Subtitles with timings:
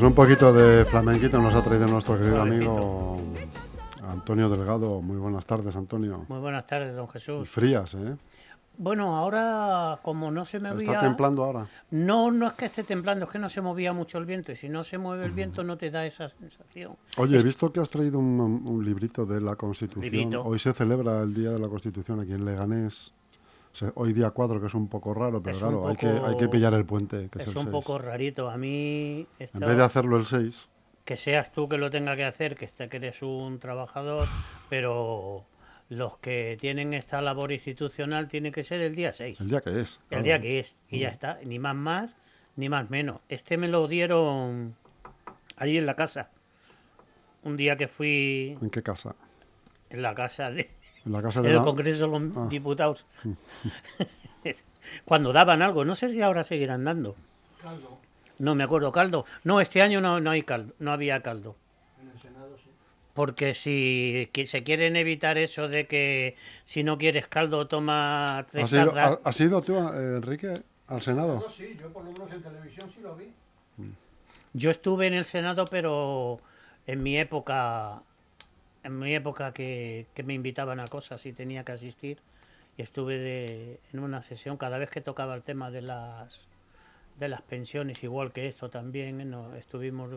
[0.00, 3.18] Pues un poquito de flamenquito nos ha traído nuestro querido amigo
[4.02, 5.02] Antonio Delgado.
[5.02, 6.24] Muy buenas tardes, Antonio.
[6.26, 7.50] Muy buenas tardes, don Jesús.
[7.50, 8.16] Frías, ¿eh?
[8.78, 11.00] Bueno, ahora como no se me ¿Está movía...
[11.00, 11.68] templando ahora?
[11.90, 14.56] No, no es que esté templando, es que no se movía mucho el viento y
[14.56, 16.96] si no se mueve el viento no te da esa sensación.
[17.18, 20.02] Oye, he visto que has traído un, un librito de la Constitución.
[20.02, 20.42] Librito.
[20.42, 23.12] Hoy se celebra el Día de la Constitución aquí en Leganés.
[23.72, 26.08] O sea, hoy día 4, que es un poco raro, pero Es claro, hay, que,
[26.08, 27.72] hay que pillar el puente, que es, Es el un 6.
[27.72, 28.50] poco rarito.
[28.50, 30.68] A mí, esto- En vez de hacerlo el 6,
[31.04, 34.26] que seas tú que lo tenga que hacer, que, este, que eres un trabajador,
[34.68, 35.44] pero
[35.88, 39.40] los que tienen esta labor institucional tiene que ser el día 6.
[39.40, 39.94] el día que es.
[40.02, 40.24] El claro.
[40.24, 42.14] día que es, y ya está, ni más más,
[42.56, 43.20] ni más menos.
[43.28, 44.74] Este me lo dieron
[45.56, 46.30] allí en la casa.
[47.42, 49.14] Un día que fui ¿En qué casa?
[49.88, 50.68] en la casa de,
[51.06, 51.64] En la casa en de el la...
[51.64, 52.46] Congreso de los Ah.
[52.50, 53.04] Diputados.
[55.04, 57.14] Cuando daban algo, no sé si ahora seguirán dando.
[58.38, 59.26] No me acuerdo, caldo.
[59.44, 61.56] No, este año no, no hay caldo, no había caldo.
[63.12, 68.64] Porque si que se quieren evitar eso de que si no quieres caldo toma tres
[68.64, 70.54] ¿Has ido, ha- has ido tú, eh, Enrique,
[70.86, 71.40] al Senado?
[71.46, 73.26] No, sí, yo por lo menos en televisión sí lo vi.
[74.52, 76.40] Yo estuve en el Senado, pero
[76.86, 78.00] en mi época,
[78.82, 82.18] en mi época que, me invitaban a cosas y tenía que asistir,
[82.76, 86.40] y estuve de- en una sesión cada vez que tocaba el tema de las
[87.18, 90.10] de las pensiones, igual que esto también, no, estuvimos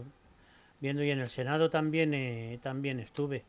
[0.80, 3.44] viendo y en el Senado también eh, también estuve.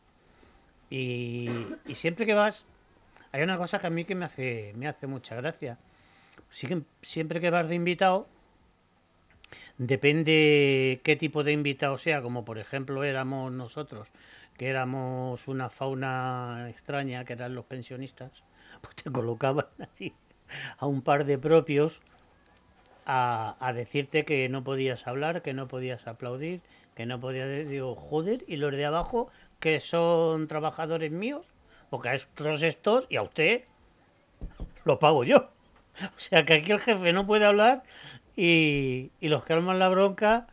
[0.90, 1.48] Y,
[1.86, 2.64] y siempre que vas,
[3.32, 5.78] hay una cosa que a mí que me hace me hace mucha gracia.
[7.02, 8.28] Siempre que vas de invitado,
[9.78, 14.12] Depende qué tipo de invitado sea, como por ejemplo éramos nosotros,
[14.56, 18.44] que éramos una fauna extraña, que eran los pensionistas,
[18.80, 20.14] pues te colocaban así
[20.78, 22.00] a un par de propios
[23.06, 26.60] a, a decirte que no podías hablar, que no podías aplaudir,
[26.94, 27.68] que no podías...
[27.68, 31.46] Digo, joder, y los de abajo, que son trabajadores míos,
[31.90, 33.64] porque a estos estos y a usted
[34.84, 35.50] lo pago yo.
[36.02, 37.84] O sea que aquí el jefe no puede hablar
[38.34, 40.48] y, y los que arman la bronca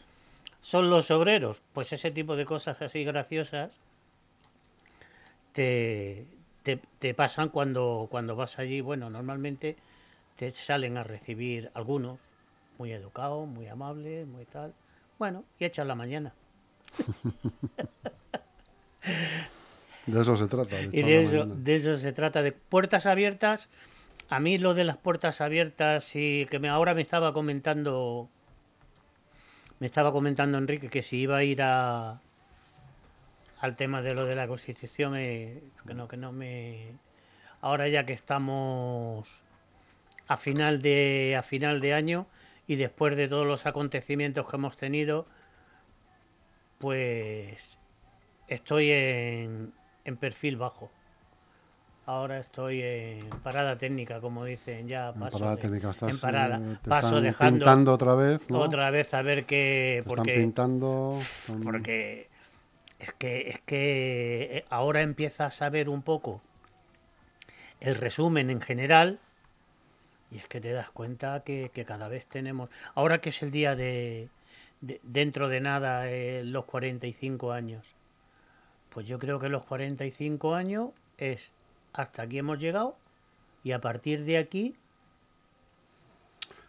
[0.61, 1.63] son los obreros.
[1.73, 3.80] Pues ese tipo de cosas así graciosas
[5.53, 6.25] te,
[6.63, 8.81] te, te pasan cuando, cuando vas allí.
[8.81, 9.77] Bueno, normalmente
[10.35, 12.19] te salen a recibir algunos,
[12.77, 14.73] muy educados, muy amables, muy tal.
[15.19, 16.33] Bueno, y echan la mañana.
[20.07, 20.77] De eso se trata.
[20.77, 23.69] de Y de eso, de eso se trata, de puertas abiertas.
[24.29, 28.29] A mí lo de las puertas abiertas y que me, ahora me estaba comentando,
[29.79, 32.21] me estaba comentando Enrique que si iba a ir a
[33.61, 36.93] al tema de lo de la Constitución, eh, que no, que no me,
[37.61, 39.41] ahora ya que estamos
[40.27, 42.25] a final de a final de año
[42.67, 45.25] y después de todos los acontecimientos que hemos tenido,
[46.79, 47.77] pues
[48.47, 49.73] estoy en,
[50.05, 50.91] en perfil bajo.
[52.07, 55.09] Ahora estoy en parada técnica, como dicen ya.
[55.09, 56.57] En Paso parada de- técnica estás, en parada.
[56.57, 58.59] eh, te paso están dejando pintando otra vez, ¿no?
[58.59, 60.01] otra vez a ver qué.
[60.03, 61.19] Te Porque, están pintando...
[61.63, 62.27] porque
[63.01, 66.41] es que, es que eh, ahora empiezas a ver un poco
[67.81, 69.19] el resumen en general
[70.31, 73.75] y es que te das cuenta que, cada vez tenemos, ahora que es el día
[73.75, 74.29] de,
[74.81, 77.85] de- dentro de nada, eh, los 45 años,
[78.89, 81.51] pues yo creo que los 45 años es
[81.93, 82.95] hasta aquí hemos llegado
[83.63, 84.75] y a partir de aquí,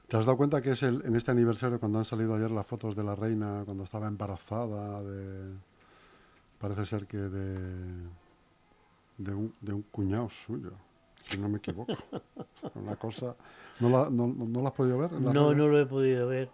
[0.09, 2.67] ¿Te has dado cuenta que es el, en este aniversario cuando han salido ayer las
[2.67, 5.57] fotos de la reina cuando estaba embarazada de
[6.63, 8.07] parece ser que de
[9.19, 10.73] de un, de un cuñado suyo,
[11.27, 11.93] si no me equivoco.
[12.75, 13.37] Una cosa
[13.81, 15.13] ¿no la, no, no- no la has podido ver?
[15.13, 15.59] no, redes?
[15.59, 16.49] no lo he podido ver.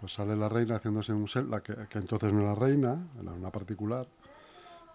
[0.00, 3.32] Pues sale la reina haciéndose un selfie, la que, que entonces no era reina, era
[3.32, 4.06] una particular,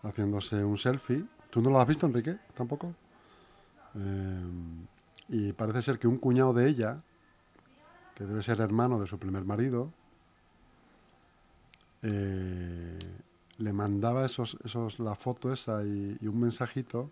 [0.03, 1.25] haciéndose un selfie.
[1.49, 2.37] ¿Tú no lo has visto, Enrique?
[2.55, 2.93] ¿Tampoco?
[3.95, 4.41] Eh,
[5.29, 7.01] y parece ser que un cuñado de ella,
[8.15, 9.91] que debe ser hermano de su primer marido,
[12.01, 12.99] eh,
[13.57, 17.11] le mandaba esos, esos, la foto esa y, y un mensajito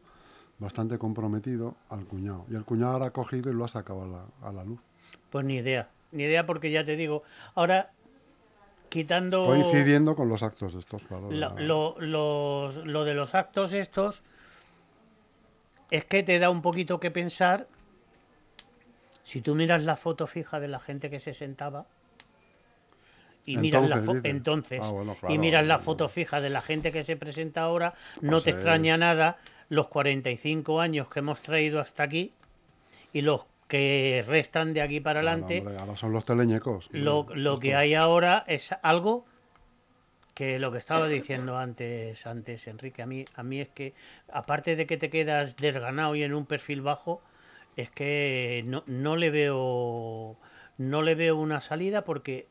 [0.59, 2.45] bastante comprometido al cuñado.
[2.49, 4.79] Y el cuñado ahora ha cogido y lo ha sacado a la, a la luz.
[5.29, 7.23] Pues ni idea, ni idea porque ya te digo,
[7.55, 7.91] ahora
[8.89, 11.31] quitando Coincidiendo con los actos de estos, claro.
[11.31, 14.23] la- lo- los- lo de los actos estos,
[15.89, 17.67] es que te da un poquito que pensar.
[19.23, 21.85] Si tú miras la foto fija de la gente que se sentaba
[23.45, 24.31] y miras la Entonces, fo- dices.
[24.31, 25.85] entonces Ah, bueno, y claro, miras la bueno.
[25.85, 29.37] foto fija de la gente que se presenta ahora, no Pues te es- extraña nada
[29.69, 32.33] los 45 años que hemos traído hasta aquí
[33.13, 35.59] y los que restan de aquí para adelante.
[35.59, 36.89] hombre, ahora son los teleñecos.
[36.91, 39.25] Lo, lo que hay ahora es algo
[40.33, 43.93] que lo que estaba diciendo antes, antes Enrique, a mí, a mí es que,
[44.31, 47.21] aparte de que te quedas desganado y en un perfil bajo,
[47.75, 50.37] es que no, no le veo
[50.77, 52.47] no le veo una salida porque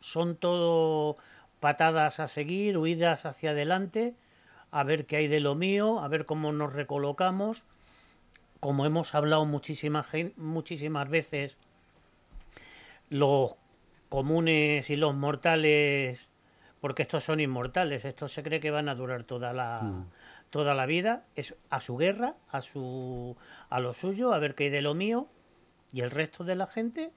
[0.00, 1.16] son todo
[1.60, 4.14] patadas a seguir, huidas hacia adelante,
[4.70, 7.64] a ver qué hay de lo mío, a ver cómo nos recolocamos.
[8.60, 10.06] Como hemos hablado muchísimas,
[10.36, 11.56] muchísimas veces,
[13.08, 13.56] los
[14.08, 16.30] comunes y los mortales,
[16.80, 20.10] porque estos son inmortales, estos se cree que van a durar toda la, mm.
[20.50, 23.36] toda la vida, es a su guerra, a, su,
[23.70, 25.28] a lo suyo, a ver qué hay de lo mío,
[25.92, 27.12] y el resto de la gente,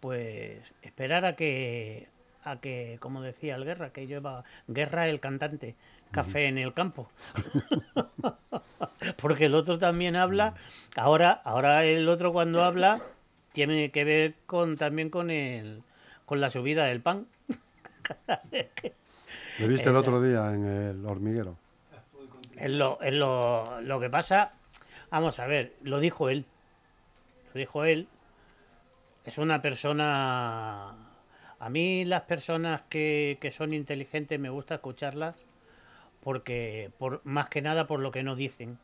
[0.00, 2.08] pues esperar a que,
[2.44, 5.74] a que, como decía el Guerra, que lleva Guerra el cantante,
[6.10, 7.10] café en el campo.
[9.20, 10.54] Porque el otro también habla,
[10.96, 13.00] ahora, ahora el otro cuando habla
[13.52, 15.82] tiene que ver con también con el
[16.24, 17.26] con la subida del pan.
[19.58, 21.56] ¿Le viste el otro día en el hormiguero?
[22.56, 24.52] Es lo, es lo, lo que pasa,
[25.10, 26.44] vamos a ver, lo dijo él.
[27.52, 28.08] Lo dijo él.
[29.26, 30.94] Es una persona
[31.58, 35.36] a mí las personas que, que, son inteligentes me gusta escucharlas
[36.26, 38.78] porque por más que nada por lo que no dicen.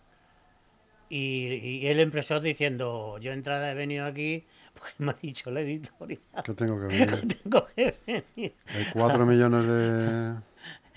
[1.08, 4.46] Y, él empezó diciendo, yo entrada he venido aquí,
[4.78, 6.20] pues me ha dicho la editorial.
[6.44, 8.54] Que tengo que venir.
[8.68, 10.34] Hay cuatro millones de,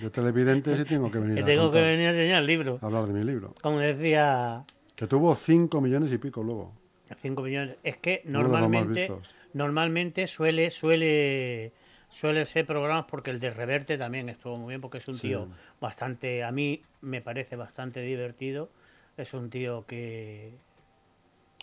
[0.04, 1.36] de, televidentes y tengo que venir.
[1.36, 2.80] Que tengo que venir a enseñar el libro.
[2.82, 3.54] A hablar de mi libro.
[3.62, 4.64] Como decía...
[4.96, 6.74] Que tuvo cinco millones y pico luego.
[7.18, 7.78] Cinco millones.
[7.84, 9.12] Es que normalmente
[9.56, 11.72] normalmente suele, suele,
[12.10, 15.48] suele ser programas porque el de Reverte también estuvo muy bien, porque es un tío
[15.80, 18.70] bastante, a mí me parece bastante divertido.
[19.16, 20.52] Es un tío que,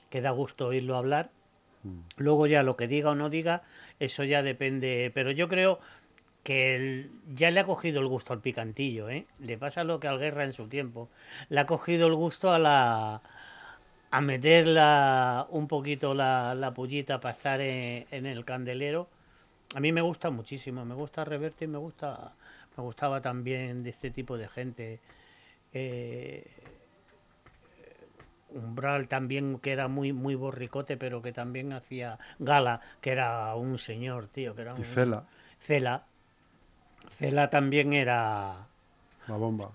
[0.09, 1.31] que da gusto oírlo hablar.
[1.83, 2.01] Mm.
[2.17, 3.63] Luego ya lo que diga o no diga,
[4.01, 5.13] eso ya depende.
[5.13, 5.79] Pero yo creo
[6.45, 9.27] que ya le ha cogido el gusto al picantillo, ¿eh?
[9.39, 11.11] Le pasa lo que al Guerra en su tiempo.
[11.51, 13.21] Le ha cogido el gusto a la
[14.13, 19.09] a meterla un poquito la, la pullita para estar en, el candelero.
[19.75, 22.35] A mí me gusta muchísimo, me gusta Reverte y me gusta
[22.77, 25.01] me gustaba también de este tipo de gente.
[25.73, 26.45] Eh,
[28.51, 33.79] Umbral también que era muy muy borricote pero que también hacía Gala que era un
[33.79, 35.25] señor tío que era un, y Cela
[35.59, 36.05] Cela
[37.17, 38.67] Cela también era
[39.27, 39.71] la bomba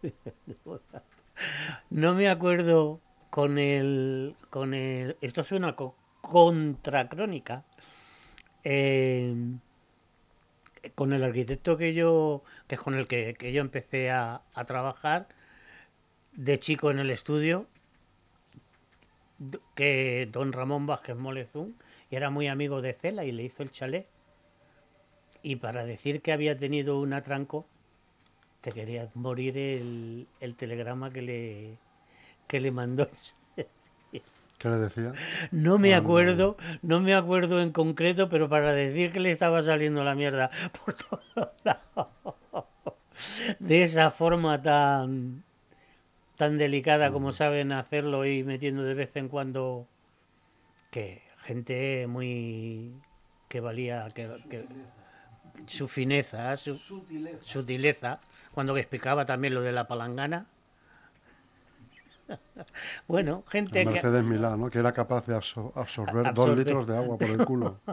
[1.90, 3.02] no me acuerdo
[3.32, 5.74] con el, con el, esto es una
[6.20, 7.64] contracrónica,
[8.62, 9.34] eh,
[10.94, 15.28] con el arquitecto que yo, que es con el que, yo empecé a, trabajar
[16.32, 17.68] de chico en el estudio,
[19.74, 21.74] que don Ramón Vázquez Molezún,
[22.10, 24.06] y era muy amigo de Cela y le hizo el chalet.
[25.42, 27.64] Y para decir que había tenido un atranco,
[28.60, 31.78] te quería morir el, el telegrama que le,
[32.52, 33.08] que le mandó
[34.58, 35.14] ¿Qué le decía?
[35.50, 40.04] No me acuerdo, no me acuerdo en concreto, pero para decir que le estaba saliendo
[40.04, 40.50] la mierda
[40.84, 42.08] por todos lados.
[43.58, 45.42] De esa forma tan
[46.36, 47.32] tan delicada como mm.
[47.32, 49.86] saben hacerlo y metiendo de vez en cuando
[50.90, 52.92] que gente muy
[53.48, 54.28] que valía que,
[55.66, 57.38] su fineza, su sutileza.
[57.42, 58.20] sutileza,
[58.52, 60.46] cuando explicaba también lo de la palangana
[63.08, 64.70] bueno, gente Mercedes Milán, ¿no?
[64.70, 67.78] que era capaz de absorber, dos litros de agua por el culo.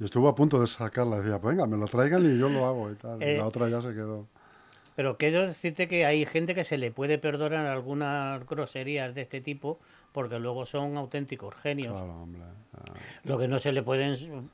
[0.00, 1.18] Y estuvo a punto de sacarla.
[1.18, 3.16] Decía, pues venga, me lo traigan y yo lo hago y tal.
[3.20, 4.26] y la eh, otra ya se quedó.
[4.94, 9.40] Pero quiero decirte que hay gente que se le puede perdonar algunas groserías de este
[9.40, 9.78] tipo
[10.12, 11.94] porque luego son auténticos genios.
[11.94, 12.42] Claro, hombre.
[13.24, 14.50] Lo que no se le pueden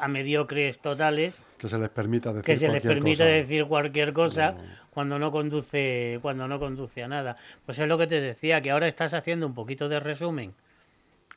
[0.00, 4.56] a mediocres totales que se les permita decir que se les permita decir cualquier cosa
[4.90, 7.36] cuando no conduce cuando no conduce a nada.
[7.66, 10.54] Pues es lo que te decía que ahora estás haciendo un poquito de resumen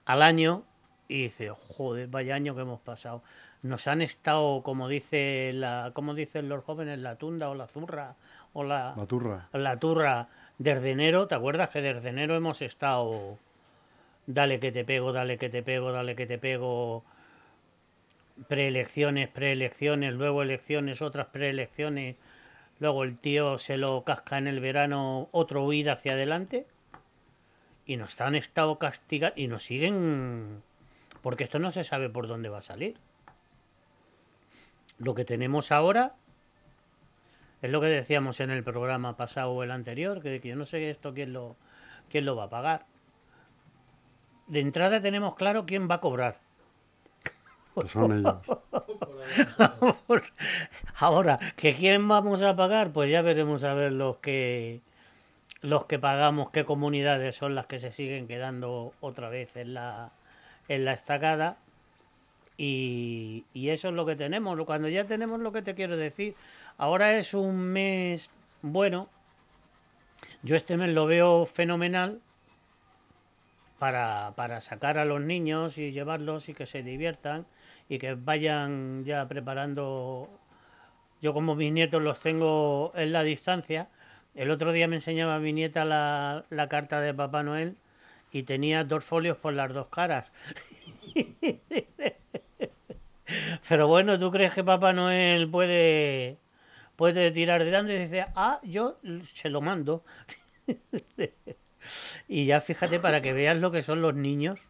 [0.05, 0.63] al año
[1.07, 3.21] y dices joder vaya año que hemos pasado
[3.61, 8.15] nos han estado como dice la como dicen los jóvenes la tunda o la zurra
[8.53, 9.49] o la la turra.
[9.51, 10.27] la turra
[10.57, 11.27] desde enero.
[11.27, 13.37] Te acuerdas que desde enero hemos estado
[14.27, 17.03] dale que te pego dale que te pego dale que te pego
[18.47, 22.15] preelecciones, preelecciones, luego elecciones, otras preelecciones,
[22.79, 26.65] luego el tío se lo casca en el verano, otro huida hacia adelante,
[27.85, 30.63] y nos han estado castigando y nos siguen,
[31.21, 32.97] porque esto no se sabe por dónde va a salir.
[34.97, 36.13] Lo que tenemos ahora
[37.61, 40.89] es lo que decíamos en el programa pasado o el anterior, que, yo no sé
[40.89, 41.55] esto quién lo,
[42.09, 42.85] quién lo va a pagar.
[44.47, 46.39] De entrada tenemos claro quién va a cobrar
[47.87, 48.41] son ellos.
[50.99, 52.91] Ahora, ¿que quién vamos a pagar?
[52.91, 54.81] Pues ya veremos a ver los que
[55.61, 60.11] los que pagamos, qué comunidades son las que se siguen quedando otra vez en la,
[60.67, 61.57] en la estacada.
[62.57, 64.59] Y, y eso es lo que tenemos.
[64.65, 66.35] Cuando ya tenemos lo que te quiero decir,
[66.77, 68.29] ahora es un mes
[68.61, 69.07] bueno.
[70.43, 72.19] Yo este mes lo veo fenomenal
[73.79, 77.45] para, para sacar a los niños y llevarlos y que se diviertan
[77.93, 80.27] y que vayan ya preparando.
[81.21, 83.87] Yo como mis nietos los tengo en la distancia,
[84.33, 87.75] el otro día me enseñaba mi nieta la, la carta de Papá Noel
[88.31, 90.31] y tenía dos folios por las dos caras.
[93.69, 96.37] Pero bueno, ¿tú crees que Papá Noel puede,
[96.95, 98.97] puede tirar de delante y dice, ah, yo
[99.35, 100.03] se lo mando?
[102.27, 104.61] y ya fíjate para que veas lo que son los niños,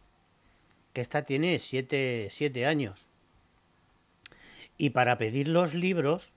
[0.92, 3.13] que esta tiene siete, siete años.
[4.78, 6.32] Y para pedir los libros,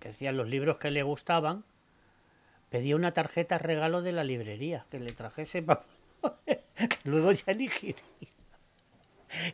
[0.00, 1.64] que decían los libros que le gustaban,
[2.70, 5.86] pedía una tarjeta regalo de la librería, que le trajese papá,
[6.46, 7.96] que luego ya elegiría.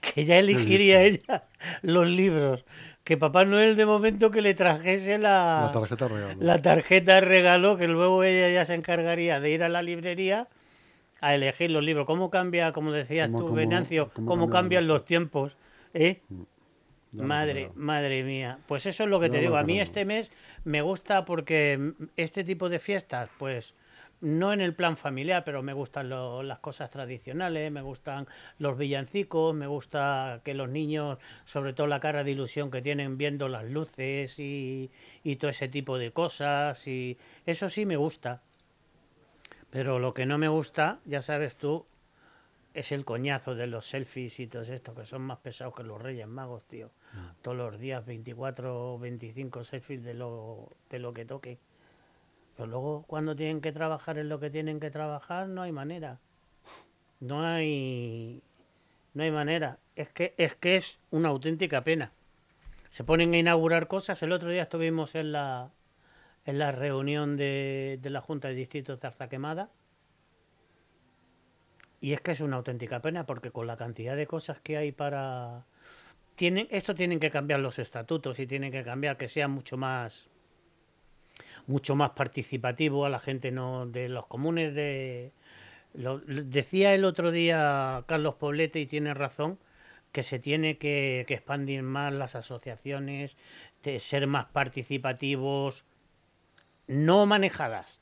[0.01, 1.45] Que ya elegiría ella
[1.83, 2.65] los libros.
[3.05, 6.43] Que Papá Noel de momento que le trajese la, La tarjeta regalo.
[6.43, 10.49] la tarjeta de regalo, que luego ella ya se encargaría de ir a la librería
[11.21, 12.07] a elegir los libros.
[12.07, 15.53] ¿Cómo cambia, como decías Cómo- tú, cómo- Venancio, cómo cómo, cambian cambian los tiempos?
[15.95, 16.21] ¿eh?
[17.13, 18.59] Ya Madre, madre mía.
[18.67, 19.57] Pues eso es lo que te digo.
[19.57, 20.31] A mí este mes
[20.65, 23.75] me gusta porque este tipo de fiestas, pues
[24.21, 28.27] no en el plan familiar, pero me gustan lo- las cosas tradicionales, me gustan
[28.59, 33.17] los villancicos, me gusta que los niños, sobre todo la cara de ilusión que tienen
[33.17, 34.91] viendo las luces y,
[35.23, 36.87] y todo ese tipo de cosas.
[36.89, 38.43] Y eso sí me gusta.
[39.71, 41.87] Pero lo que no me gusta, ya sabes tú,
[42.79, 46.01] es el coñazo de los selfies y todo esto, que son más pesados que los
[46.01, 46.91] Reyes Magos, tío.
[47.43, 51.59] Todos los días 24 o 25 selfies de lo, de lo que toque.
[52.57, 56.21] Pero luego cuando tienen que trabajar en lo que tienen que trabajar, no hay manera.
[57.21, 58.43] No hay
[59.15, 59.79] no hay manera.
[59.97, 62.13] Es que es que es una auténtica pena.
[62.91, 64.23] Se ponen a inaugurar cosas.
[64.23, 65.71] El otro día estuvimos en la
[66.47, 69.69] en la reunión de, de la Junta de Distrito de Zarza Quemada.
[72.01, 74.93] Y es que es una auténtica pena porque con la cantidad de cosas que hay
[74.93, 75.65] para...
[76.37, 80.29] Tienen, esto tienen que cambiar los estatutos y tienen que cambiar que sea mucho más
[81.67, 85.33] mucho más participativo a la gente no de los comunes de
[85.95, 89.59] lo- decía el otro día Carlos Poblete y tiene razón
[90.13, 93.37] que se tiene que, que expandir más las asociaciones
[93.83, 95.85] de ser más participativos
[96.87, 98.01] no manejadas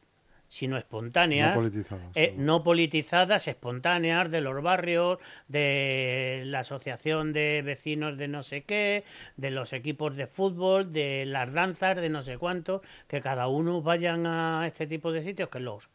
[0.48, 2.06] sino espontáneas No politizadas.
[2.14, 2.44] eh, ¿no?
[2.58, 9.04] no politizadas, espontáneas, de los barrios, de la asociación de vecinos de no sé qué,
[9.36, 13.82] de los equipos de fútbol, de las danzas, de no sé cuánto, que cada uno
[13.82, 15.88] vayan a este tipo de sitios, que los,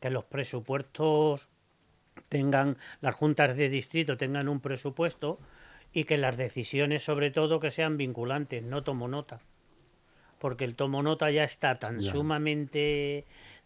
[0.00, 1.48] que los presupuestos
[2.28, 5.38] tengan, las juntas de distrito tengan un presupuesto
[5.92, 9.40] y que las decisiones sobre todo que sean vinculantes, no tomo nota.
[10.40, 12.10] Porque el tomo nota ya está tan Ya.
[12.12, 13.24] sumamente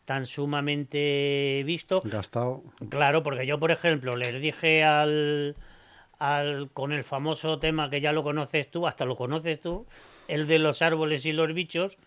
[0.08, 2.62] tan sumamente visto Gastado.
[2.88, 5.54] Claro, porque yo, por ejemplo, les dije al,
[6.18, 9.84] al con el famoso tema que ya lo conoces tú, hasta lo conoces tú,
[10.26, 11.98] el de los árboles y los bichos,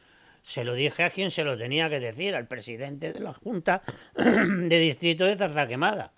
[0.41, 3.83] se lo dije a quien se lo tenía que decir, al presidente de la Junta
[4.15, 6.11] de Distrito de Zarzaquemada.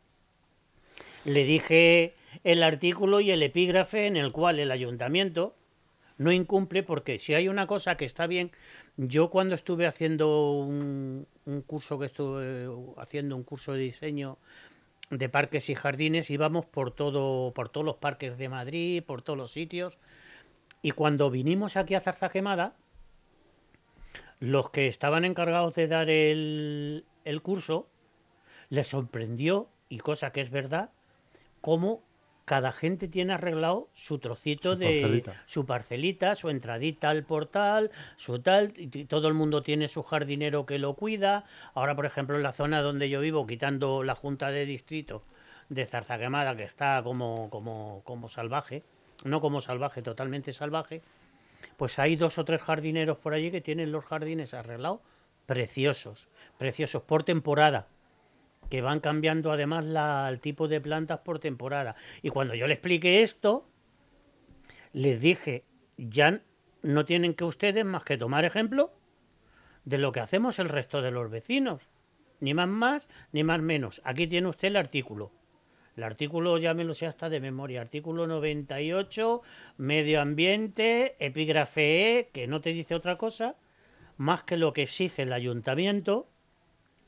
[1.26, 2.14] Le dije
[2.46, 5.54] el artículo y el epígrafe en el cual el ayuntamiento
[6.24, 8.52] no incumple porque si hay una cosa que está bien,
[8.98, 11.28] yo cuando estuve haciendo un,
[11.68, 14.38] curso que estuve haciendo un curso de diseño
[15.10, 19.38] de parques y jardines íbamos por todo por todos los parques de Madrid, por todos
[19.38, 20.00] los sitios
[20.82, 22.76] y cuando vinimos aquí a Zarzaquemada
[24.40, 27.04] los que estaban encargados de dar el
[27.44, 27.88] curso
[28.70, 30.90] les sorprendió y cosa que es verdad
[31.62, 32.02] cómo
[32.46, 35.34] cada gente tiene arreglado su trocito Su de parcelita.
[35.46, 40.66] su parcelita, su entradita al portal, su tal, y todo el mundo tiene su jardinero
[40.66, 41.46] que lo cuida.
[41.74, 45.24] Ahora, por ejemplo, en la zona donde yo vivo, quitando la junta de distrito
[45.70, 48.84] de Zarzaquemada, que está como, como, como salvaje,
[49.24, 51.02] no como salvaje, totalmente salvaje,
[51.78, 55.00] pues hay dos o tres jardineros por allí que tienen los jardines arreglados
[55.46, 57.88] preciosos, preciosos, por temporada
[58.74, 61.96] que van cambiando además la- el tipo de plantas por temporada.
[62.24, 63.70] Y cuando yo le expliqué esto,
[64.94, 65.64] les dije,
[65.96, 66.42] ya
[66.82, 68.92] no tienen que ustedes más que tomar ejemplo
[69.86, 71.84] de lo que hacemos el resto de los vecinos.
[72.40, 74.02] Ni más más, ni más menos.
[74.06, 75.32] Aquí tiene usted el artículo.
[75.96, 79.44] El artículo, ya me lo sé hasta de memoria, artículo 98,
[79.78, 83.56] medio ambiente, epígrafe E, que no te dice otra cosa,
[84.18, 86.28] más que lo que exige el ayuntamiento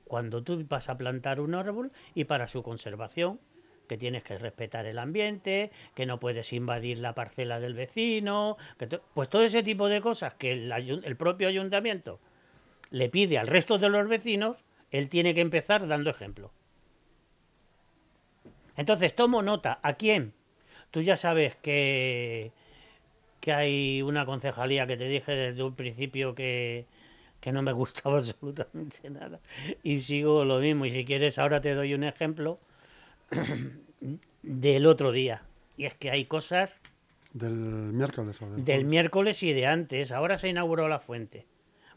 [0.05, 3.39] cuando tú vas a plantar un árbol y para su conservación,
[3.88, 8.88] que tienes que respetar el ambiente, que no puedes invadir la parcela del vecino, que
[9.13, 12.19] pues todo ese tipo de cosas que el, el propio ayuntamiento
[12.91, 16.51] le pide al resto de los vecinos, él tiene que empezar dando ejemplo.
[18.77, 19.79] Entonces, tomo nota.
[19.81, 20.33] ¿A quién?
[20.91, 22.51] Tú ya sabes que,
[23.39, 26.85] que hay una concejalía que te dije desde un principio que,
[27.46, 29.40] que no me gustaba absolutamente nada.
[29.84, 30.88] Y sigo lo mismo.
[30.88, 32.60] Y si quieres, ahora te doy un ejemplo
[34.42, 35.44] del otro día.
[35.78, 36.82] Y es que hay cosas
[37.34, 40.12] Del miércoles o del, del miércoles y de antes.
[40.12, 41.46] Ahora se inauguró la fuente.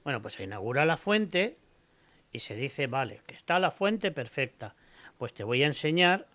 [0.05, 1.57] Bueno, pues se inaugura la fuente
[2.31, 4.75] y se dice, vale, que está la fuente perfecta.
[5.17, 6.27] Pues te voy a enseñar,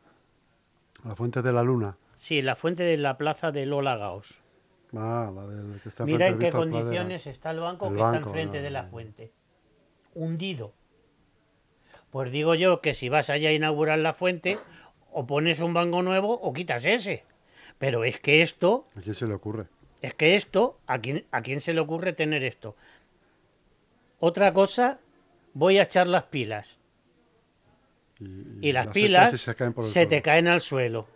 [1.05, 1.97] La fuente de la luna.
[2.15, 4.39] sí, la fuente de la plaza de Lola Gaos.
[4.95, 8.15] Ah, la del que está Mira en qué condiciones está el banco El que banco,
[8.17, 9.31] está enfrente de la fuente.
[10.13, 10.73] Hundido.
[12.11, 14.59] Pues digo yo que si vas allá a inaugurar la fuente,
[15.11, 17.23] o pones un banco nuevo o quitas ese.
[17.79, 19.65] Pero es que esto, ¿A quién se le ocurre?
[20.01, 22.75] es que esto, ¿a quién, ¿a quién se le ocurre tener esto?
[24.19, 24.99] Otra cosa,
[25.53, 26.79] voy a echar las pilas.
[28.19, 29.73] Y, Y las pilas se, caen
[30.07, 31.07] te caen al suelo.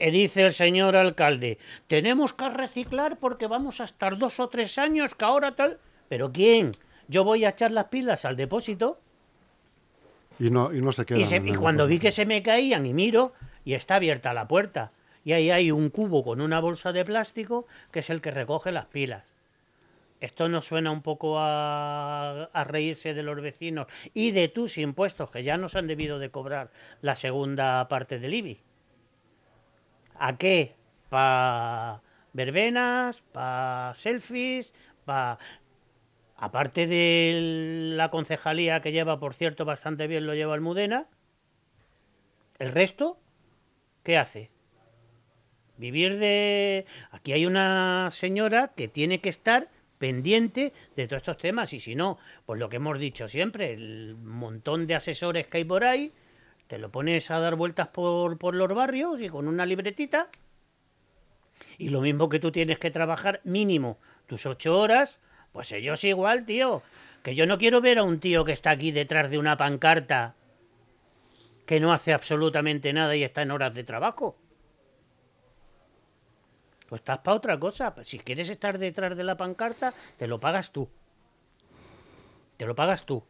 [0.00, 4.78] Y dice el señor alcalde, tenemos que reciclar porque vamos a estar dos o tres
[4.78, 5.78] años que ahora tal...
[6.08, 6.72] ¿Pero quién?
[7.06, 8.98] Yo voy a echar las pilas al depósito
[10.38, 11.20] Y no, y no se quedan.
[11.20, 14.48] y, se- y cuando vi que se me caían y miro y está abierta la
[14.48, 14.90] puerta
[15.22, 18.72] y ahí hay un cubo con una bolsa de plástico que es el que recoge
[18.72, 19.24] las pilas.
[20.20, 25.30] Esto nos suena un poco a, a reírse de los vecinos y de tus impuestos
[25.30, 26.70] que ya nos han debido de cobrar
[27.02, 28.60] la segunda parte del IBI.
[30.22, 30.76] ¿A qué?
[31.08, 32.02] ¿Para
[32.34, 33.22] verbenas?
[33.32, 34.74] ¿Para selfies?
[35.06, 35.38] ¿Para...
[36.36, 41.06] Aparte de la concejalía que lleva, por cierto, bastante bien lo lleva Almudena,
[42.58, 43.18] ¿el resto
[44.02, 44.50] qué hace?
[45.78, 46.84] Vivir de...
[47.10, 51.94] Aquí hay una señora que tiene que estar pendiente de todos estos temas y si
[51.94, 56.12] no, pues lo que hemos dicho siempre, el montón de asesores que hay por ahí,
[56.70, 60.28] te lo pones a dar vueltas por, por los barrios y con una libretita
[61.78, 65.18] y lo mismo que tú tienes que trabajar mínimo tus ocho horas,
[65.50, 66.82] pues ellos igual, tío.
[67.24, 70.36] Que yo no quiero ver a un tío que está aquí detrás de una pancarta
[71.66, 74.36] que no hace absolutamente nada y está en horas de trabajo.
[76.88, 77.92] Pues estás para otra cosa.
[78.04, 80.88] Si quieres estar detrás de la pancarta, te lo pagas tú.
[82.56, 83.24] Te lo pagas tú.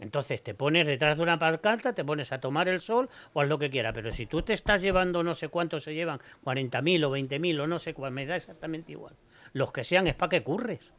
[0.00, 3.48] Entonces te pones detrás de una pancarta, te pones a tomar el sol o haz
[3.48, 3.92] lo que quieras.
[3.94, 7.66] Pero si tú te estás llevando no sé cuántos se llevan, 40.000 o 20.000 o
[7.66, 9.14] no sé cuál, me da exactamente igual.
[9.52, 10.92] Los que sean es para que curres.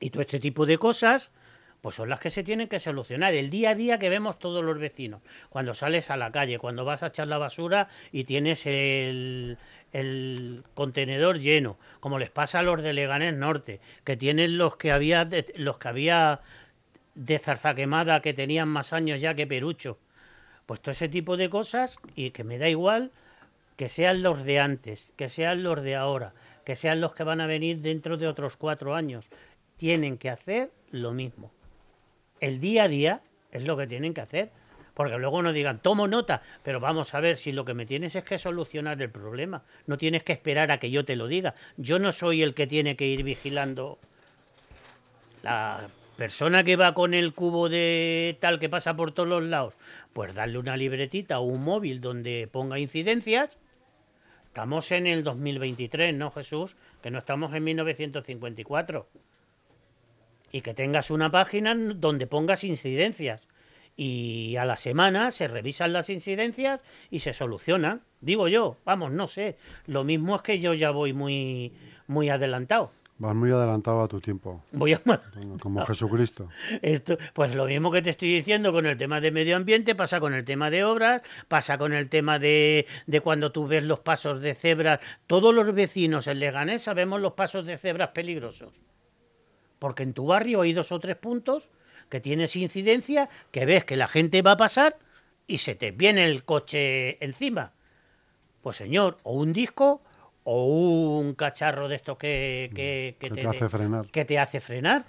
[0.00, 1.32] Y todo este tipo de cosas,
[1.80, 3.34] pues son las que se tienen que solucionar.
[3.34, 5.22] El día a día que vemos todos los vecinos.
[5.48, 9.58] Cuando sales a la calle, cuando vas a echar la basura y tienes el,
[9.92, 14.92] el contenedor lleno, como les pasa a los de Leganés Norte, que tienen los que
[14.92, 15.26] había
[15.56, 16.40] los que había
[17.16, 19.98] de zarzaquemada que tenían más años ya que Perucho.
[20.66, 23.10] Pues todo ese tipo de cosas y que me da igual
[23.76, 27.40] que sean los de antes, que sean los de ahora, que sean los que van
[27.40, 29.28] a venir dentro de otros cuatro años.
[29.76, 31.52] Tienen que hacer lo mismo.
[32.40, 34.50] El día a día es lo que tienen que hacer.
[34.94, 38.16] Porque luego no digan, tomo nota, pero vamos a ver si lo que me tienes
[38.16, 39.62] es que solucionar el problema.
[39.86, 41.54] No tienes que esperar a que yo te lo diga.
[41.76, 43.98] Yo no soy el que tiene que ir vigilando
[45.42, 49.76] la persona que va con el cubo de tal que pasa por todos los lados,
[50.12, 53.58] pues darle una libretita o un móvil donde ponga incidencias.
[54.46, 56.76] Estamos en el 2023, ¿no, Jesús?
[57.02, 59.06] Que no estamos en 1954.
[60.50, 63.42] Y que tengas una página donde pongas incidencias.
[63.98, 68.02] Y a la semana se revisan las incidencias y se solucionan.
[68.20, 69.56] Digo yo, vamos, no sé.
[69.86, 71.72] Lo mismo es que yo ya voy muy,
[72.06, 72.92] muy adelantado.
[73.18, 75.00] Vas muy adelantado a tu tiempo, Voy a,
[75.62, 76.50] como- Jesucristo.
[76.82, 80.20] Esto, pues lo mismo que te estoy diciendo con el tema de medio ambiente, pasa
[80.20, 84.00] con el tema de obras, pasa con el tema de, de cuando tú ves los
[84.00, 85.00] pasos de cebras.
[85.26, 88.82] Todos los vecinos en Leganés sabemos los pasos de cebras peligrosos.
[89.78, 91.70] Porque en tu barrio hay dos o tres puntos
[92.10, 94.96] que tienes incidencia, que ves que la gente va a pasar
[95.46, 97.72] y se te viene el coche encima.
[98.60, 100.02] Pues señor, o un disco
[100.48, 104.06] o un cacharro de estos que, que, Que te hace frenar.
[104.06, 105.04] que te hace frenar.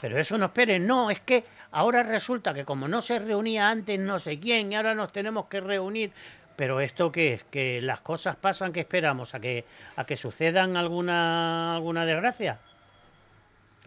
[0.00, 3.98] Pero eso no esperen, no, es que ahora resulta que como no se reunía antes
[3.98, 6.12] no sé quién y ahora nos tenemos que reunir.
[6.56, 9.64] Pero esto qué es, que las cosas pasan que esperamos a que
[9.96, 12.58] a que sucedan alguna alguna desgracia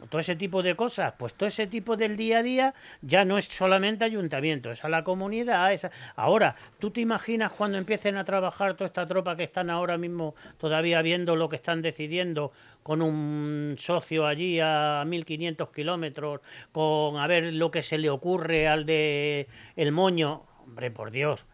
[0.10, 3.38] todo ese tipo de cosas, pues todo ese tipo del día a día ya no
[3.38, 5.72] es solamente ayuntamiento, es a la comunidad.
[5.72, 9.98] Es Ahora, ¿tú te imaginas cuando empiecen a trabajar toda esta tropa que están ahora
[9.98, 12.52] mismo todavía viendo lo que están decidiendo
[12.84, 18.68] con un socio allí a 1500 kilómetros, con a ver lo que se le ocurre
[18.68, 20.44] al de El Moño?
[20.64, 21.46] Hombre, por Dios,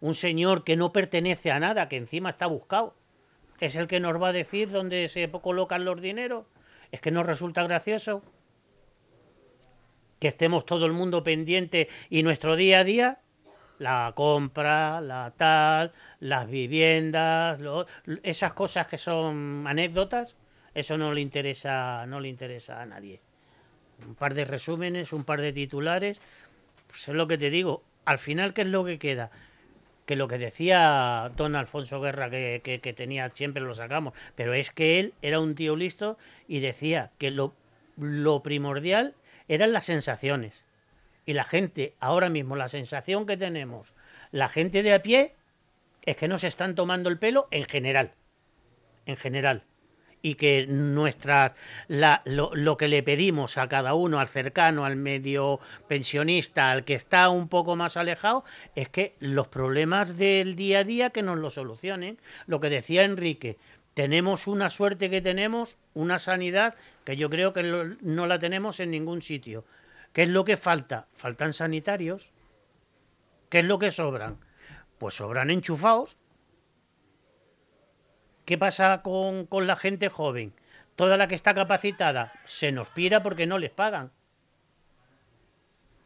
[0.00, 2.94] un señor que no pertenece a nada, que encima está buscado,
[3.60, 6.46] es el que nos va a decir dónde se colocan los dineros.
[6.92, 8.22] Es que nos resulta gracioso
[10.20, 13.18] que estemos todo el mundo pendiente y nuestro día a día,
[13.78, 17.58] la compra, la tal, las viviendas,
[18.22, 20.36] esas cosas que son anécdotas,
[20.74, 23.20] eso no le interesa, no le interesa a nadie.
[24.06, 26.20] Un par de resúmenes, un par de titulares,
[26.86, 27.82] pues es lo que te digo.
[28.04, 29.30] Al final, ¿qué es lo que queda?
[30.12, 34.70] Que lo que decía don Alfonso Guerra que, que, tenía siempre lo sacamos, pero es
[34.70, 37.54] que él era un tío listo y decía que lo,
[37.96, 39.14] lo primordial
[39.48, 40.66] eran las sensaciones.
[41.24, 43.94] Y la gente, ahora mismo, la sensación que tenemos,
[44.32, 45.34] la gente de a pie,
[46.04, 48.12] es que nos están tomando el pelo en general.
[49.06, 49.64] En general
[50.22, 51.52] y que nuestras
[51.88, 55.58] la, lo, lo, que le pedimos a cada uno, al cercano, al medio
[55.88, 58.44] pensionista, al que está un poco más alejado,
[58.76, 62.18] es que los problemas del día a día que nos lo solucionen.
[62.46, 63.58] Lo que decía Enrique,
[63.94, 67.62] tenemos una suerte que tenemos, una sanidad que yo creo que
[68.00, 69.64] no la tenemos en ningún sitio.
[70.12, 71.08] ¿Qué es lo que falta?
[71.14, 72.30] Faltan sanitarios.
[73.48, 74.38] ¿Qué es lo que sobran?
[74.98, 76.16] Pues sobran enchufados
[78.44, 80.52] ¿Qué pasa con, la gente joven?
[80.96, 84.10] Toda la que está capacitada se nos pira porque no les pagan.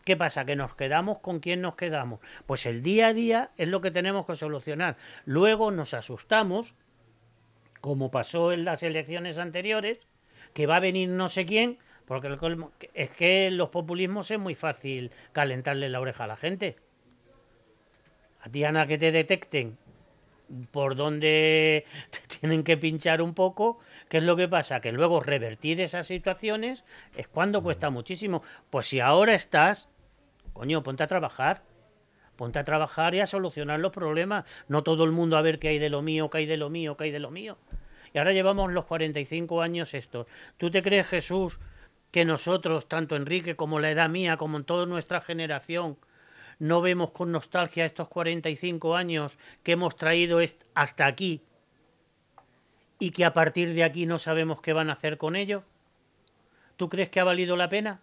[0.05, 0.45] ¿Qué pasa?
[0.45, 2.21] Que nos quedamos con quién nos quedamos.
[2.45, 4.97] Pues el día a día es lo que tenemos que solucionar.
[5.25, 6.75] Luego nos asustamos,
[7.81, 9.99] como pasó en las elecciones anteriores,
[10.53, 12.29] que va a venir no sé quién, porque
[12.95, 16.77] es que los populismos es muy fácil calentarle la oreja a la gente.
[18.43, 19.77] A ti, Ana, que te detecten
[20.71, 23.79] por donde te tienen que pinchar un poco.
[24.09, 24.81] ¿Qué es lo que pasa?
[24.81, 26.85] Que luego revertir esas situaciones
[27.17, 28.43] es cuando cuesta muchísimo.
[28.71, 29.89] Pues si ahora estás,
[30.53, 31.63] coño, ponte a trabajar.
[32.37, 34.45] Ponte a trabajar y a solucionar los problemas.
[34.69, 36.69] No todo el mundo a ver qué hay de lo mío, qué hay de lo
[36.69, 37.57] mío, qué hay de lo mío.
[38.13, 40.27] Y ahora llevamos los 45 años estos.
[40.59, 41.61] ¿Tú te crees, Jesús,
[42.11, 45.99] que nosotros, tanto Enrique como la edad mía, como en toda nuestra generación,
[46.59, 50.41] no vemos con nostalgia estos 45 años que hemos traído
[50.75, 51.43] hasta aquí
[52.99, 55.65] y que a partir de aquí no sabemos qué van a hacer con ello?
[56.77, 58.01] ¿Tú crees que ha valido la pena?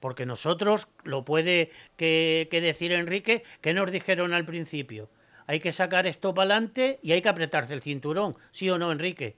[0.00, 5.10] Porque nosotros, lo puede que, decir Enrique, que nos dijeron al principio,
[5.46, 8.92] hay que sacar esto para adelante y hay que apretarse el cinturón, ¿sí o no,
[8.92, 9.36] Enrique?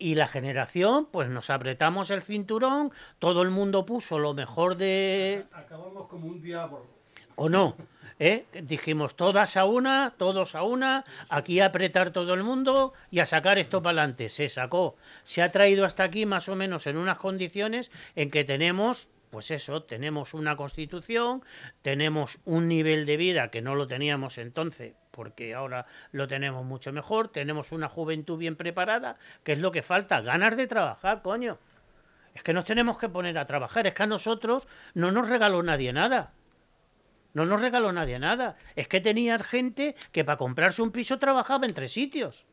[0.00, 5.44] Y la generación, pues nos apretamos el cinturón, todo el mundo puso lo mejor de...
[5.52, 6.86] Acabamos como un diablo.
[7.36, 7.76] ¿O no?
[8.18, 8.46] ¿Eh?
[8.62, 13.26] Dijimos todas a una, todos a una, aquí a apretar todo el mundo y a
[13.26, 14.28] sacar esto para adelante.
[14.28, 14.96] Se sacó.
[15.22, 19.52] Se ha traído hasta aquí más o menos en unas condiciones en que tenemos pues
[19.52, 21.44] eso, tenemos una constitución,
[21.82, 26.94] tenemos un nivel de vida que no lo teníamos entonces, porque ahora lo tenemos mucho
[26.94, 31.58] mejor, tenemos una juventud bien preparada, que es lo que falta, ganas de trabajar, coño.
[32.32, 35.62] Es que nos tenemos que poner a trabajar, es que a nosotros no nos regaló
[35.62, 36.32] nadie nada.
[37.34, 38.56] No nos regaló nadie nada.
[38.76, 42.46] Es que tenía gente que para comprarse un piso trabajaba en tres sitios.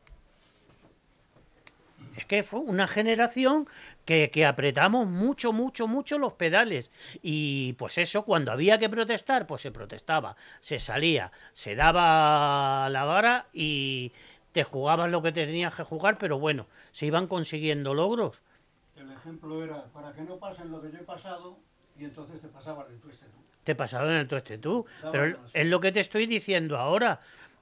[2.18, 3.68] Es que fue una generación
[4.04, 6.90] que, que, apretamos mucho, mucho, mucho los pedales.
[7.22, 13.04] Y pues eso, cuando había que protestar, pues se protestaba, se salía, se daba la
[13.04, 14.10] vara y
[14.50, 18.42] te jugabas lo que tenías que jugar, pero bueno, se iban consiguiendo logros.
[18.96, 21.60] El ejemplo era, para que no pasen lo que yo he pasado,
[21.96, 23.38] y entonces te pasabas del tueste tú.
[23.62, 24.84] Te pasaba en el tueste tú.
[25.12, 27.20] pero es lo que te estoy diciendo ahora.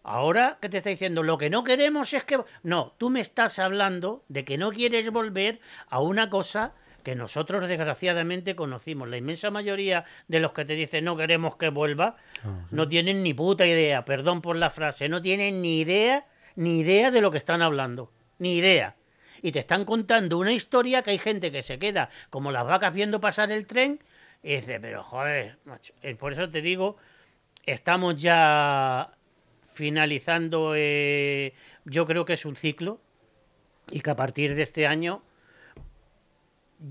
[0.08, 1.24] Ahora, ¿qué te está diciendo?
[1.24, 2.38] Lo que no queremos es que...
[2.62, 7.66] No, tú me estás hablando de que no quieres volver a una cosa que nosotros
[7.66, 9.08] desgraciadamente conocimos.
[9.08, 12.18] La inmensa mayoría de los que te dicen no queremos que vuelva,
[12.70, 17.10] no tienen ni puta idea, perdón por la frase, no tienen ni idea, ni idea
[17.10, 18.94] de lo que están hablando, ni idea.
[19.42, 22.94] Y te están contando una historia que hay gente que se queda como las vacas
[22.94, 23.98] viendo pasar el tren
[24.40, 25.94] y dice, pero joder, macho.
[26.00, 26.96] Eh, por eso te digo,
[27.64, 29.10] estamos ya
[29.76, 31.52] finalizando, eh,
[31.84, 32.98] yo creo que es un ciclo
[33.92, 35.22] y que a partir de este año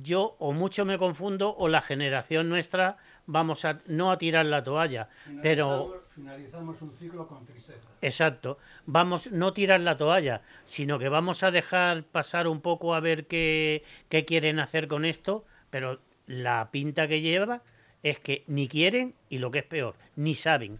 [0.01, 4.63] yo o mucho me confundo o la generación nuestra vamos a no a tirar la
[4.63, 5.09] toalla,
[5.41, 7.89] pero Finalizamos- Finalizamos un ciclo con tristeza.
[8.01, 12.99] exacto, vamos no tirar la toalla, sino que vamos a dejar pasar un poco a
[12.99, 17.61] ver qué, qué quieren hacer con esto, pero la pinta que lleva
[18.03, 20.79] es que ni quieren y lo que es peor, ni saben.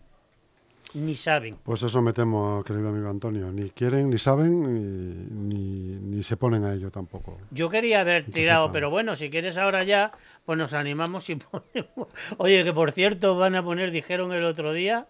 [0.95, 1.57] Ni saben.
[1.61, 3.51] Pues eso me temo, querido amigo Antonio.
[3.51, 5.13] Ni quieren, ni saben, ni,
[5.55, 7.37] ni, ni se ponen a ello tampoco.
[7.51, 10.11] Yo quería haber tirado, pero bueno, si quieres ahora ya,
[10.45, 12.07] pues nos animamos y ponemos.
[12.37, 15.07] Oye, que por cierto van a poner, dijeron el otro día,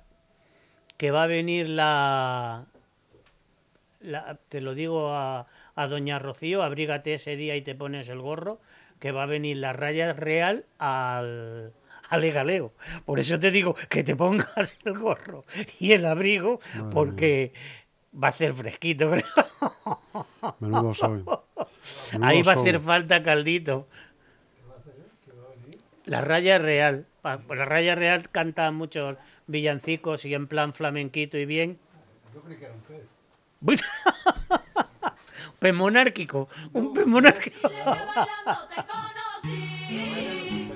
[0.97, 2.65] que va a venir la.
[4.01, 5.45] la- te lo digo a,
[5.75, 8.59] a Doña Rocío, abrígate ese día y te pones el gorro,
[8.99, 11.73] que va a venir la raya real al.
[12.09, 12.73] Al Egaleo.
[13.05, 15.43] Por eso te digo que te pongas el gorro
[15.79, 17.53] y el abrigo, Madre porque
[18.13, 19.23] va a hacer fresquito, creo.
[20.59, 21.23] Menudo soy.
[22.13, 22.63] Menudo Ahí va a soy.
[22.69, 23.87] hacer falta caldito.
[26.05, 27.07] La raya real.
[27.21, 31.79] Pa- La raya real canta muchos villancicos y en plan flamenquito y bien.
[32.33, 33.01] Yo creí que era un pez.
[35.59, 36.47] Pez monárquico.
[36.73, 37.67] Un pez monárquico.
[37.69, 40.71] bailando te conocí.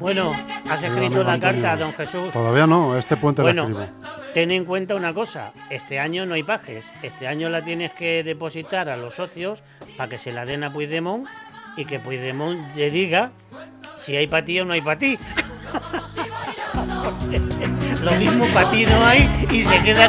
[0.00, 0.32] Bueno,
[0.68, 2.32] has escrito la carta a don Jesús.
[2.32, 4.32] Todavía no, este puente Bueno, la escribo.
[4.34, 8.22] ten en cuenta una cosa, este año no hay pajes, este año la tienes que
[8.22, 9.62] depositar a los socios
[9.96, 11.26] para que se la den a Puigdemont
[11.76, 13.30] y que Puigdemont le diga
[13.96, 15.18] si hay para ti o no hay para ti.
[18.02, 20.04] Lo mismo para ti no hay y se queda